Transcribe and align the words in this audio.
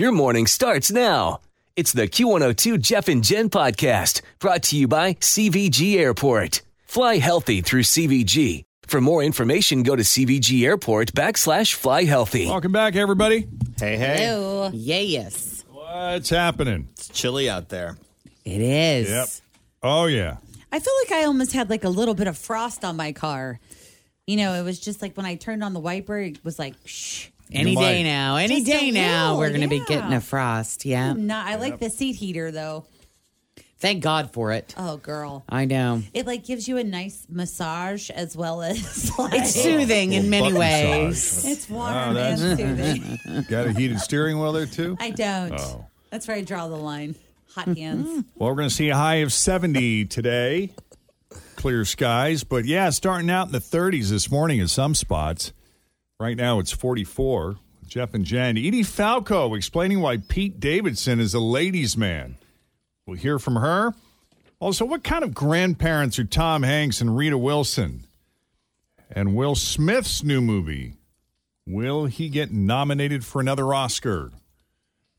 Your 0.00 0.12
morning 0.12 0.46
starts 0.46 0.90
now. 0.90 1.42
It's 1.76 1.92
the 1.92 2.08
Q102 2.08 2.80
Jeff 2.80 3.06
and 3.06 3.22
Jen 3.22 3.50
podcast 3.50 4.22
brought 4.38 4.62
to 4.62 4.76
you 4.78 4.88
by 4.88 5.12
CVG 5.12 5.96
Airport. 5.96 6.62
Fly 6.86 7.18
healthy 7.18 7.60
through 7.60 7.82
CVG. 7.82 8.64
For 8.86 9.02
more 9.02 9.22
information, 9.22 9.82
go 9.82 9.94
to 9.94 10.02
CVG 10.02 10.64
Airport 10.64 11.12
backslash 11.12 11.74
fly 11.74 12.04
healthy. 12.04 12.46
Welcome 12.46 12.72
back, 12.72 12.96
everybody. 12.96 13.46
Hey, 13.78 13.98
hey. 13.98 14.24
Hello. 14.24 14.70
Yes. 14.72 15.66
What's 15.70 16.30
happening? 16.30 16.88
It's 16.92 17.08
chilly 17.08 17.50
out 17.50 17.68
there. 17.68 17.98
It 18.46 18.62
is. 18.62 19.10
Yep. 19.10 19.28
Oh, 19.82 20.06
yeah. 20.06 20.38
I 20.72 20.78
feel 20.78 20.94
like 21.04 21.12
I 21.12 21.24
almost 21.26 21.52
had 21.52 21.68
like 21.68 21.84
a 21.84 21.90
little 21.90 22.14
bit 22.14 22.26
of 22.26 22.38
frost 22.38 22.86
on 22.86 22.96
my 22.96 23.12
car. 23.12 23.60
You 24.26 24.38
know, 24.38 24.54
it 24.54 24.62
was 24.62 24.80
just 24.80 25.02
like 25.02 25.18
when 25.18 25.26
I 25.26 25.34
turned 25.34 25.62
on 25.62 25.74
the 25.74 25.80
wiper, 25.80 26.18
it 26.20 26.42
was 26.42 26.58
like, 26.58 26.72
shh. 26.86 27.26
Any 27.52 27.70
You 27.72 27.76
day 27.78 28.02
might. 28.02 28.08
now. 28.08 28.36
Any 28.36 28.62
Just 28.62 28.68
a 28.68 28.80
day 28.80 28.90
now, 28.90 29.24
little, 29.34 29.38
we're 29.38 29.48
going 29.50 29.60
to 29.62 29.68
be 29.68 29.76
yeah. 29.78 29.84
getting 29.88 30.12
a 30.12 30.20
frost. 30.20 30.84
Yeah. 30.84 31.12
Not, 31.14 31.46
I 31.46 31.56
like 31.56 31.78
the 31.80 31.90
seat 31.90 32.12
heater 32.16 32.50
though. 32.50 32.84
Thank 33.78 34.02
God 34.02 34.32
for 34.34 34.52
it. 34.52 34.74
Oh, 34.76 34.98
girl. 34.98 35.42
I 35.48 35.64
know. 35.64 36.02
It 36.12 36.26
like 36.26 36.44
gives 36.44 36.68
you 36.68 36.76
a 36.76 36.84
nice 36.84 37.26
massage 37.30 38.10
as 38.10 38.36
well 38.36 38.60
as 38.62 39.10
like 39.18 39.32
It's 39.40 39.54
soothing 39.54 40.12
in 40.12 40.28
many 40.28 40.50
butt 40.50 40.60
ways. 40.60 41.08
massage. 41.08 41.50
it's 41.52 41.70
warm 41.70 41.92
Oh, 41.94 41.96
and 42.08 42.16
that's- 42.16 42.40
soothing. 42.40 43.44
Got 43.48 43.68
a 43.68 43.72
heated 43.72 43.98
steering 44.00 44.38
wheel 44.38 44.52
there, 44.52 44.66
too? 44.66 44.96
I 45.00 45.10
don't. 45.10 45.58
Oh. 45.58 45.86
That's 46.10 46.28
where 46.28 46.36
I 46.36 46.42
draw 46.42 46.68
the 46.68 46.76
line. 46.76 47.14
Hot 47.54 47.74
hands. 47.76 48.06
Mm-hmm. 48.06 48.20
Well, 48.36 48.50
we're 48.50 48.54
going 48.56 48.68
to 48.68 48.74
see 48.74 48.90
a 48.90 48.96
high 48.96 49.16
of 49.16 49.32
70 49.32 50.04
today. 50.06 50.72
Clear 51.56 51.84
skies. 51.86 52.44
But 52.44 52.66
yeah, 52.66 52.90
starting 52.90 53.30
out 53.30 53.46
in 53.46 53.52
the 53.52 53.58
30s 53.60 54.10
this 54.10 54.30
morning 54.30 54.58
in 54.60 54.68
some 54.68 54.94
spots. 54.94 55.52
Right 56.20 56.36
now 56.36 56.58
it's 56.58 56.70
44. 56.70 57.56
Jeff 57.86 58.12
and 58.12 58.26
Jen. 58.26 58.58
Edie 58.58 58.82
Falco 58.82 59.54
explaining 59.54 60.00
why 60.00 60.18
Pete 60.18 60.60
Davidson 60.60 61.18
is 61.18 61.32
a 61.32 61.40
ladies' 61.40 61.96
man. 61.96 62.36
We'll 63.06 63.16
hear 63.16 63.38
from 63.38 63.56
her. 63.56 63.94
Also, 64.60 64.84
what 64.84 65.02
kind 65.02 65.24
of 65.24 65.32
grandparents 65.32 66.18
are 66.18 66.24
Tom 66.24 66.62
Hanks 66.62 67.00
and 67.00 67.16
Rita 67.16 67.38
Wilson? 67.38 68.04
And 69.10 69.34
Will 69.34 69.54
Smith's 69.54 70.22
new 70.22 70.42
movie. 70.42 70.96
Will 71.66 72.04
he 72.04 72.28
get 72.28 72.52
nominated 72.52 73.24
for 73.24 73.40
another 73.40 73.72
Oscar? 73.72 74.30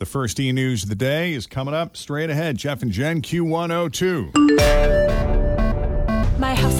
The 0.00 0.06
first 0.06 0.40
e 0.40 0.50
news 0.50 0.82
of 0.82 0.88
the 0.88 0.96
day 0.96 1.32
is 1.32 1.46
coming 1.46 1.74
up 1.74 1.96
straight 1.96 2.28
ahead. 2.28 2.56
Jeff 2.56 2.82
and 2.82 2.90
Jen, 2.90 3.22
Q102. 3.22 4.34
My 6.40 6.56
house 6.56 6.77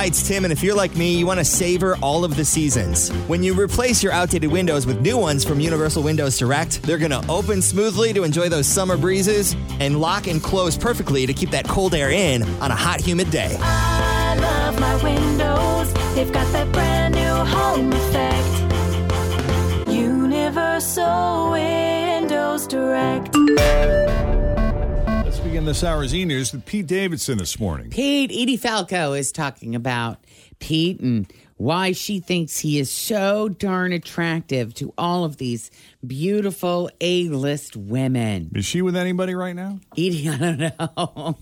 Hi, 0.00 0.06
it's 0.06 0.26
Tim, 0.26 0.44
and 0.44 0.52
if 0.52 0.62
you're 0.62 0.74
like 0.74 0.96
me, 0.96 1.14
you 1.18 1.26
want 1.26 1.40
to 1.40 1.44
savor 1.44 1.94
all 2.00 2.24
of 2.24 2.34
the 2.34 2.42
seasons. 2.42 3.10
When 3.28 3.42
you 3.42 3.52
replace 3.52 4.02
your 4.02 4.14
outdated 4.14 4.50
windows 4.50 4.86
with 4.86 5.02
new 5.02 5.18
ones 5.18 5.44
from 5.44 5.60
Universal 5.60 6.02
Windows 6.02 6.38
Direct, 6.38 6.82
they're 6.84 6.96
going 6.96 7.10
to 7.10 7.22
open 7.28 7.60
smoothly 7.60 8.14
to 8.14 8.22
enjoy 8.22 8.48
those 8.48 8.66
summer 8.66 8.96
breezes 8.96 9.54
and 9.78 10.00
lock 10.00 10.26
and 10.26 10.42
close 10.42 10.74
perfectly 10.74 11.26
to 11.26 11.34
keep 11.34 11.50
that 11.50 11.68
cold 11.68 11.94
air 11.94 12.10
in 12.10 12.42
on 12.62 12.70
a 12.70 12.74
hot, 12.74 13.02
humid 13.02 13.30
day. 13.30 13.54
I 13.60 14.36
love 14.36 14.80
my 14.80 14.96
windows. 15.04 15.92
They've 16.14 16.32
got 16.32 16.50
that 16.54 16.72
brand 16.72 17.14
new 17.14 17.34
home 17.44 17.92
effect. 17.92 18.48
Universal 19.90 21.50
Windows 21.50 21.99
Begin 25.60 25.66
this 25.66 25.84
hour's 25.84 26.14
e 26.14 26.24
news 26.24 26.54
with 26.54 26.64
Pete 26.64 26.86
Davidson 26.86 27.36
this 27.36 27.60
morning. 27.60 27.90
Pete, 27.90 28.30
Edie 28.32 28.56
Falco 28.56 29.12
is 29.12 29.30
talking 29.30 29.74
about 29.74 30.24
Pete 30.58 30.98
and 31.00 31.30
why 31.60 31.92
she 31.92 32.20
thinks 32.20 32.58
he 32.60 32.78
is 32.78 32.90
so 32.90 33.46
darn 33.50 33.92
attractive 33.92 34.72
to 34.72 34.94
all 34.96 35.24
of 35.24 35.36
these 35.36 35.70
beautiful 36.06 36.90
A-list 37.02 37.76
women. 37.76 38.50
Is 38.54 38.64
she 38.64 38.80
with 38.80 38.96
anybody 38.96 39.34
right 39.34 39.54
now? 39.54 39.78
Edie, 39.92 40.26
I 40.30 40.38
don't 40.38 40.58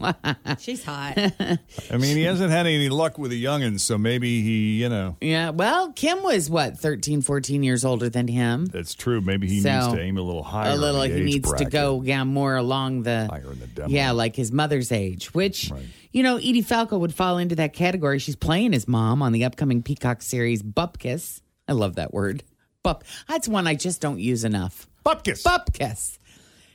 know. 0.00 0.14
She's 0.58 0.82
hot. 0.82 1.14
I 1.16 1.96
mean, 1.96 2.16
he 2.16 2.24
hasn't 2.24 2.50
had 2.50 2.66
any 2.66 2.88
luck 2.88 3.16
with 3.16 3.30
the 3.30 3.42
youngins, 3.42 3.78
so 3.80 3.96
maybe 3.96 4.42
he, 4.42 4.82
you 4.82 4.88
know, 4.88 5.16
yeah, 5.20 5.50
well, 5.50 5.92
Kim 5.92 6.24
was 6.24 6.50
what, 6.50 6.76
13, 6.78 7.22
14 7.22 7.62
years 7.62 7.84
older 7.84 8.08
than 8.08 8.26
him. 8.26 8.66
that's 8.66 8.94
true. 8.94 9.20
Maybe 9.20 9.46
he 9.48 9.60
So, 9.60 9.72
needs 9.72 9.92
to 9.92 10.00
aim 10.00 10.16
a 10.18 10.22
little 10.22 10.42
higher. 10.42 10.72
a 10.72 10.76
little 10.76 11.00
on 11.02 11.08
the 11.10 11.14
he 11.14 11.20
age 11.20 11.26
needs 11.26 11.48
bracket. 11.48 11.66
to 11.66 11.70
go 11.70 12.02
yeah 12.02 12.24
more 12.24 12.56
along 12.56 13.02
the 13.04 13.28
Higher 13.30 13.52
in 13.52 13.60
the 13.60 13.66
demo. 13.68 13.88
yeah 13.88 14.10
like 14.10 14.34
his 14.34 14.50
mother's 14.50 14.90
age 14.90 15.32
which 15.32 15.70
Right. 15.70 15.84
You 16.12 16.22
know 16.22 16.36
edie 16.36 16.62
falco 16.62 16.98
would 16.98 17.14
fall 17.14 17.38
into 17.38 17.56
that 17.56 17.72
category. 17.72 18.18
She's 18.18 18.36
playing 18.36 18.72
his 18.72 18.88
mom 18.88 19.22
on 19.22 19.32
the 19.32 19.44
upcoming 19.44 19.82
peacock 19.82 20.22
series 20.22 20.62
bupkis. 20.62 21.40
I 21.66 21.72
love 21.72 21.96
that 21.96 22.12
word. 22.14 22.42
Bup. 22.82 23.04
That's 23.28 23.48
one 23.48 23.66
i 23.66 23.74
just 23.74 24.00
don't 24.00 24.20
use 24.20 24.44
enough. 24.44 24.88
Bupkis. 25.04 25.42
bupkis. 25.42 26.18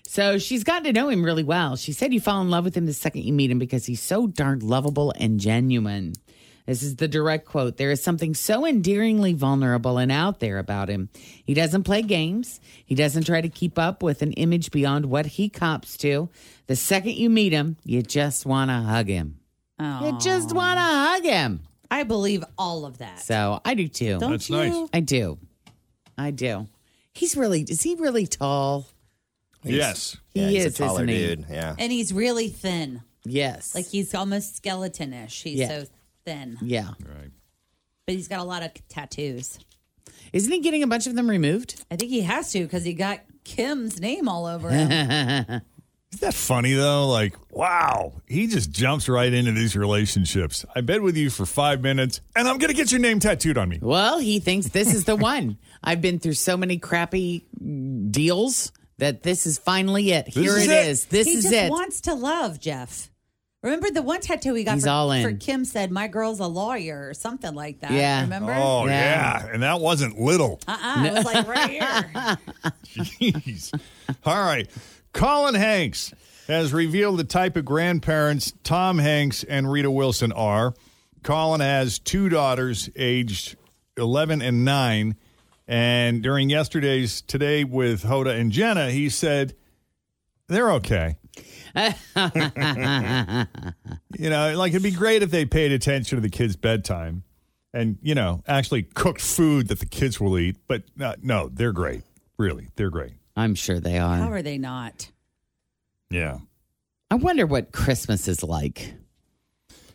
So 0.05 0.38
she's 0.38 0.63
gotten 0.63 0.83
to 0.83 0.93
know 0.93 1.09
him 1.09 1.23
really 1.23 1.43
well. 1.43 1.75
She 1.75 1.93
said 1.93 2.13
you 2.13 2.19
fall 2.19 2.41
in 2.41 2.49
love 2.49 2.66
with 2.66 2.75
him 2.75 2.85
the 2.85 2.93
second 2.93 3.23
you 3.23 3.33
meet 3.33 3.49
him 3.49 3.57
because 3.57 3.85
he's 3.85 4.01
so 4.01 4.27
darn 4.27 4.59
lovable 4.59 5.13
and 5.17 5.39
genuine 5.39 6.13
this 6.66 6.81
is 6.84 6.96
the 6.96 7.07
direct 7.07 7.46
quote. 7.46 7.78
There 7.78 7.91
is 7.91 8.01
something 8.01 8.34
so 8.34 8.66
endearingly 8.66 9.34
vulnerable 9.34 9.97
and 9.97 10.12
out 10.12 10.40
there 10.40 10.59
about 10.59 10.90
him. 10.90 11.09
He 11.44 11.53
doesn't 11.53 11.84
play 11.84 12.01
games. 12.01 12.59
He 12.85 12.96
doesn't 12.96 13.25
try 13.25 13.41
to 13.41 13.50
keep 13.50 13.78
up 13.78 14.01
with 14.01 14.22
an 14.22 14.31
image 14.34 14.72
beyond 14.72 15.07
what 15.07 15.25
he 15.25 15.50
cops 15.50 15.97
to. 15.97 16.29
The 16.68 16.75
second 16.75 17.13
you 17.16 17.29
meet 17.29 17.52
him, 17.52 17.78
you 17.84 18.02
just 18.02 18.46
want 18.46 18.69
to 18.69 18.75
hug 18.75 19.07
him. 19.07 19.40
You 19.79 20.18
just 20.22 20.53
want 20.53 20.78
to 20.78 20.84
hug 20.84 21.23
him. 21.23 21.62
I 21.91 22.03
believe 22.03 22.44
all 22.57 22.85
of 22.85 23.00
that. 23.00 23.19
So 23.19 23.59
I 23.66 23.73
do 23.73 23.88
too. 23.88 24.18
Don't 24.19 24.31
That's 24.31 24.50
you? 24.50 24.56
nice. 24.56 24.90
I 24.94 25.00
do. 25.02 25.38
I 26.18 26.31
do. 26.31 26.68
He's 27.13 27.35
really, 27.35 27.62
is 27.62 27.81
he 27.81 27.96
really 27.96 28.25
tall? 28.25 28.88
Yes. 29.63 30.18
He 30.34 30.41
yeah, 30.41 30.47
he's 30.50 30.66
is, 30.66 30.79
a 30.79 30.84
taller 30.84 31.03
isn't 31.03 31.07
he? 31.09 31.18
dude. 31.35 31.46
Yeah. 31.50 31.75
And 31.78 31.91
he's 31.91 32.13
really 32.13 32.47
thin. 32.50 33.02
Yes. 33.25 33.75
Like 33.75 33.88
he's 33.88 34.16
almost 34.16 34.62
skeletonish. 34.63 35.41
He's 35.44 35.59
Yeah. 35.59 35.68
so 35.68 35.85
thin. 36.25 36.57
yeah. 36.61 36.89
Right. 37.00 37.31
But 38.06 38.16
he's 38.16 38.28
got 38.28 38.39
a 38.39 38.44
lot 38.44 38.63
of 38.63 38.72
tattoos. 38.89 39.59
Isn't 40.34 40.52
he 40.52 40.59
getting 40.59 40.84
a 40.84 40.87
bunch 40.87 41.08
of 41.08 41.16
them 41.16 41.29
removed? 41.29 41.84
I 41.91 41.96
think 41.96 42.11
he 42.11 42.22
has 42.22 42.52
to 42.52 42.64
because 42.64 42.84
he 42.84 42.93
got 42.93 43.22
Kim's 43.43 43.99
name 44.02 44.28
all 44.28 44.46
over 44.46 44.70
him. 44.70 44.91
Isn't 46.11 46.22
that 46.22 46.34
funny 46.34 46.73
though? 46.73 47.08
Like, 47.08 47.35
wow, 47.52 48.14
he 48.28 48.46
just 48.47 48.72
jumps 48.72 49.09
right 49.09 49.34
into 49.34 49.52
these 49.52 49.75
relationships. 49.75 50.64
I 50.75 50.81
bed 50.81 51.02
with 51.02 51.17
you 51.17 51.29
for 51.31 51.46
five 51.46 51.81
minutes, 51.81 52.22
and 52.35 52.47
I'm 52.47 52.58
gonna 52.59 52.73
get 52.73 52.91
your 52.91 53.02
name 53.02 53.20
tattooed 53.20 53.58
on 53.58 53.67
me. 53.70 53.79
Well, 53.81 54.20
he 54.20 54.40
thinks 54.40 54.67
this 54.67 54.93
is 54.93 55.05
the 55.05 55.16
one. 55.16 55.58
I've 55.84 56.02
been 56.02 56.20
through 56.20 56.34
so 56.34 56.55
many 56.55 56.78
crappy 56.78 57.47
deals 58.11 58.72
that 58.99 59.23
this 59.23 59.47
is 59.47 59.58
finally 59.58 60.11
it. 60.11 60.28
Here 60.28 60.55
is 60.55 60.67
it 60.67 60.72
it. 60.72 60.87
is. 60.87 61.05
This 61.05 61.28
he 61.28 61.34
is 61.34 61.43
just 61.46 61.55
it. 61.55 61.72
wants 61.72 62.02
to 62.02 62.14
love, 62.14 62.59
Jeff. 62.59 63.09
Remember 63.63 63.89
the 63.89 64.01
one 64.01 64.19
tattoo 64.19 64.53
we 64.53 64.63
got 64.65 64.75
He's 64.75 64.83
for, 64.83 64.89
all 64.89 65.11
in. 65.11 65.23
for 65.23 65.33
Kim 65.35 65.63
said, 65.65 65.89
My 65.89 66.07
girl's 66.07 66.39
a 66.41 66.47
lawyer 66.47 67.07
or 67.09 67.13
something 67.13 67.55
like 67.55 67.79
that. 67.79 67.91
Yeah. 67.91 68.21
Remember? 68.21 68.53
Oh 68.53 68.85
Yeah. 68.85 69.43
yeah. 69.45 69.53
and 69.53 69.63
that 69.63 69.79
wasn't 69.79 70.19
little. 70.19 70.59
Uh-uh. 70.67 71.05
It 71.05 71.13
was 71.13 71.25
like 71.25 71.47
right 71.47 71.69
here. 71.69 72.37
Jeez. 72.93 73.73
All 74.25 74.43
right. 74.45 74.69
Colin 75.13 75.55
Hanks 75.55 76.13
has 76.47 76.73
revealed 76.73 77.17
the 77.19 77.23
type 77.23 77.55
of 77.55 77.63
grandparents 77.65 78.51
Tom 78.63 78.99
Hanks 78.99 79.43
and 79.43 79.71
Rita 79.71 79.89
Wilson 79.89 80.31
are. 80.33 80.73
Colin 81.23 81.61
has 81.61 81.99
two 81.99 82.27
daughters 82.29 82.89
aged 82.97 83.55
11 83.97 84.41
and 84.41 84.65
9. 84.65 85.15
And 85.69 86.21
during 86.21 86.49
yesterday's 86.49 87.21
Today 87.21 87.63
with 87.63 88.03
Hoda 88.03 88.37
and 88.37 88.51
Jenna, 88.51 88.91
he 88.91 89.07
said, 89.07 89.55
they're 90.49 90.71
okay. 90.73 91.15
You 91.76 91.94
know, 94.30 94.53
like 94.56 94.72
it'd 94.72 94.84
be 94.84 94.91
great 94.91 95.24
if 95.24 95.32
they 95.32 95.46
paid 95.46 95.72
attention 95.72 96.18
to 96.18 96.22
the 96.22 96.30
kids' 96.30 96.56
bedtime 96.56 97.24
and, 97.74 97.97
you 98.02 98.16
know, 98.16 98.44
actually 98.47 98.84
cooked 98.84 99.22
food 99.22 99.68
that 99.70 99.80
the 99.80 99.85
kids 99.85 100.20
will 100.20 100.38
eat. 100.38 100.58
But 100.68 100.84
uh, 101.02 101.16
no, 101.22 101.50
they're 101.52 101.72
great. 101.72 102.03
Really, 102.38 102.68
they're 102.76 102.90
great. 102.90 103.14
I'm 103.35 103.56
sure 103.56 103.80
they 103.80 103.97
are. 103.97 104.18
How 104.18 104.30
are. 104.30 104.35
are 104.35 104.41
they 104.41 104.58
not? 104.58 105.09
Yeah. 106.09 106.40
I 107.09 107.16
wonder 107.16 107.46
what 107.46 107.72
Christmas 107.72 108.28
is 108.28 108.44
like. 108.44 108.94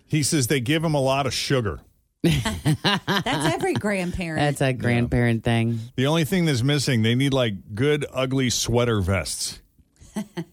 He 0.07 0.23
says 0.23 0.47
they 0.47 0.61
give 0.61 0.83
him 0.83 0.95
a 0.95 1.01
lot 1.01 1.27
of 1.27 1.35
sugar. 1.35 1.81
That's 2.23 3.55
every 3.55 3.75
grandparent. 3.75 4.41
That's 4.41 4.61
a 4.61 4.73
grandparent 4.73 5.45
thing. 5.45 5.79
The 5.97 6.07
only 6.07 6.25
thing 6.25 6.47
that's 6.47 6.63
missing, 6.63 7.03
they 7.03 7.15
need 7.15 7.33
like 7.33 7.75
good, 7.75 8.07
ugly 8.13 8.51
sweater 8.51 9.01
vests. 9.01 9.61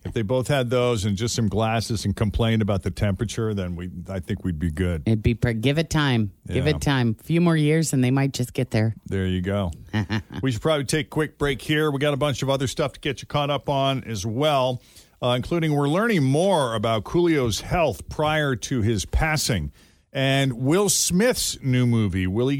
If 0.05 0.13
they 0.13 0.21
both 0.21 0.47
had 0.47 0.69
those 0.69 1.05
and 1.05 1.17
just 1.17 1.35
some 1.35 1.47
glasses 1.47 2.05
and 2.05 2.15
complained 2.15 2.61
about 2.61 2.83
the 2.83 2.91
temperature, 2.91 3.53
then 3.53 3.75
we, 3.75 3.89
I 4.09 4.19
think 4.19 4.43
we'd 4.43 4.59
be 4.59 4.71
good. 4.71 5.03
It'd 5.05 5.23
be 5.23 5.33
pre- 5.33 5.53
give 5.53 5.77
it 5.77 5.89
time. 5.89 6.31
Give 6.47 6.67
it 6.67 6.81
time. 6.81 7.15
A 7.19 7.23
few 7.23 7.41
more 7.41 7.57
years 7.57 7.93
and 7.93 8.03
they 8.03 8.11
might 8.11 8.33
just 8.33 8.53
get 8.53 8.71
there. 8.71 8.95
There 9.05 9.25
you 9.25 9.41
go. 9.41 9.71
we 10.41 10.51
should 10.51 10.61
probably 10.61 10.85
take 10.85 11.07
a 11.07 11.09
quick 11.09 11.37
break 11.37 11.61
here. 11.61 11.91
We 11.91 11.99
got 11.99 12.13
a 12.13 12.17
bunch 12.17 12.41
of 12.41 12.49
other 12.49 12.67
stuff 12.67 12.93
to 12.93 12.99
get 12.99 13.21
you 13.21 13.27
caught 13.27 13.49
up 13.49 13.69
on 13.69 14.03
as 14.03 14.25
well, 14.25 14.81
uh, 15.21 15.29
including 15.29 15.73
we're 15.73 15.89
learning 15.89 16.23
more 16.23 16.75
about 16.75 17.03
Coolio's 17.03 17.61
health 17.61 18.07
prior 18.09 18.55
to 18.55 18.81
his 18.81 19.05
passing 19.05 19.71
and 20.15 20.53
Will 20.53 20.87
Smith's 20.87 21.61
new 21.61 21.85
movie. 21.85 22.25
Will 22.25 22.47
he? 22.47 22.59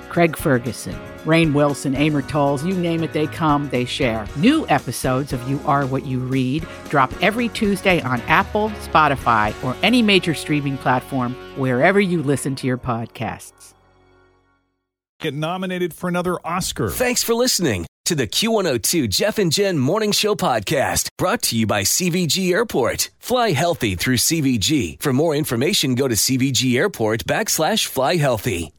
Craig 0.11 0.35
Ferguson, 0.35 0.93
Rainn 1.23 1.53
Wilson, 1.53 1.95
Amor 1.95 2.21
Towles, 2.21 2.65
you 2.65 2.73
name 2.73 3.01
it, 3.01 3.13
they 3.13 3.27
come, 3.27 3.69
they 3.69 3.85
share. 3.85 4.27
New 4.35 4.67
episodes 4.67 5.31
of 5.31 5.49
You 5.49 5.57
Are 5.65 5.85
What 5.85 6.05
You 6.05 6.19
Read 6.19 6.67
drop 6.89 7.13
every 7.23 7.47
Tuesday 7.47 8.01
on 8.01 8.19
Apple, 8.23 8.71
Spotify, 8.91 9.53
or 9.63 9.73
any 9.81 10.01
major 10.01 10.33
streaming 10.33 10.77
platform 10.77 11.33
wherever 11.57 12.01
you 12.01 12.21
listen 12.21 12.55
to 12.55 12.67
your 12.67 12.77
podcasts. 12.77 13.73
Get 15.21 15.33
nominated 15.33 15.93
for 15.93 16.09
another 16.09 16.45
Oscar. 16.45 16.89
Thanks 16.89 17.23
for 17.23 17.33
listening 17.33 17.85
to 18.03 18.13
the 18.13 18.27
Q102 18.27 19.07
Jeff 19.07 19.37
and 19.37 19.49
Jen 19.49 19.77
Morning 19.79 20.11
Show 20.11 20.35
podcast 20.35 21.07
brought 21.17 21.41
to 21.43 21.55
you 21.57 21.65
by 21.65 21.83
CVG 21.83 22.51
Airport. 22.51 23.11
Fly 23.17 23.51
healthy 23.51 23.95
through 23.95 24.17
CVG. 24.17 25.01
For 25.01 25.13
more 25.13 25.35
information, 25.35 25.95
go 25.95 26.09
to 26.09 26.15
CVG 26.15 26.75
Airport 26.75 27.23
backslash 27.23 27.85
fly 27.85 28.17
healthy. 28.17 28.73